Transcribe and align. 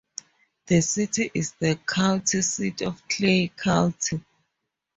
The 0.65 0.81
city 0.81 1.29
is 1.31 1.51
the 1.59 1.75
county 1.75 2.41
seat 2.41 2.81
of 2.81 3.07
Clay 3.07 3.49
County. 3.55 4.25